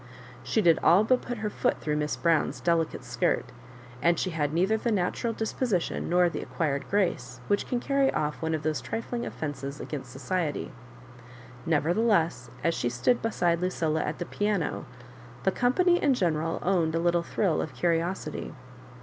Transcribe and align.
She 0.43 0.63
did 0.63 0.79
all 0.81 1.03
but 1.03 1.21
put 1.21 1.37
her 1.37 1.49
foot 1.51 1.79
through 1.79 1.97
Miss 1.97 2.15
Brown's 2.17 2.59
delicate 2.59 3.03
skirt, 3.03 3.51
and 4.01 4.17
she 4.17 4.31
had 4.31 4.51
neither 4.51 4.75
the 4.75 4.91
natural 4.91 5.31
disposition 5.31 6.09
nor 6.09 6.27
the 6.27 6.41
acquired 6.41 6.89
grace 6.89 7.39
which 7.47 7.67
can 7.67 7.79
carry 7.79 8.11
off 8.11 8.41
one 8.41 8.55
of 8.55 8.63
those 8.63 8.81
trifling 8.81 9.27
offences 9.27 9.79
against 9.79 10.11
society. 10.11 10.71
Nevertheless, 11.67 12.49
as 12.63 12.73
she 12.73 12.89
stood 12.89 13.21
be 13.21 13.29
side 13.29 13.61
LuciUa 13.61 14.03
at 14.03 14.17
the 14.17 14.25
piano, 14.25 14.85
the 15.43 15.51
company 15.51 16.01
in 16.01 16.15
general 16.15 16.57
owned 16.63 16.95
a 16.95 16.99
little 16.99 17.21
thrill 17.21 17.61
of 17.61 17.75
curiosity. 17.75 18.55